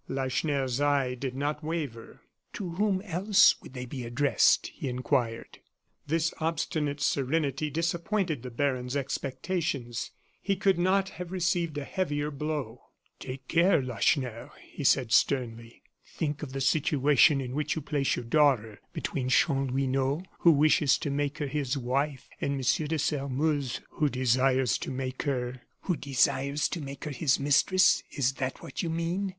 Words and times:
Lacheneur's 0.07 0.81
eye 0.81 1.13
did 1.13 1.35
not 1.35 1.63
waver. 1.63 2.21
"To 2.53 2.71
whom 2.71 3.03
else 3.03 3.53
could 3.53 3.73
they 3.73 3.85
be 3.85 4.03
addressed?" 4.03 4.71
he 4.73 4.89
inquired. 4.89 5.59
This 6.07 6.33
obstinate 6.39 6.99
serenity 6.99 7.69
disappointed 7.69 8.41
the 8.41 8.49
baron's 8.49 8.95
expectations. 8.95 10.09
He 10.41 10.55
could 10.55 10.79
not 10.79 11.09
have 11.09 11.31
received 11.31 11.77
a 11.77 11.83
heavier 11.83 12.31
blow. 12.31 12.81
"Take 13.19 13.47
care, 13.47 13.79
Lacheneur," 13.79 14.49
he 14.71 14.83
said, 14.83 15.11
sternly. 15.11 15.83
"Think 16.03 16.41
of 16.41 16.51
the 16.53 16.61
situation 16.61 17.39
in 17.39 17.53
which 17.53 17.75
you 17.75 17.81
place 17.83 18.15
your 18.15 18.25
daughter, 18.25 18.81
between 18.93 19.29
Chanlouineau, 19.29 20.23
who 20.39 20.49
wishes 20.51 20.97
to 20.97 21.11
make 21.11 21.37
her 21.37 21.45
his 21.45 21.77
wife, 21.77 22.27
and 22.41 22.57
Monsieur 22.57 22.87
de 22.87 22.97
Sairmeuse, 22.97 23.81
who 23.91 24.09
desires 24.09 24.79
to 24.79 24.89
make 24.89 25.21
her" 25.21 25.61
"Who 25.81 25.95
desires 25.95 26.67
to 26.69 26.81
make 26.81 27.03
her 27.03 27.11
his 27.11 27.39
mistress 27.39 28.01
is 28.09 28.33
that 28.37 28.63
what 28.63 28.81
you 28.81 28.89
mean? 28.89 29.29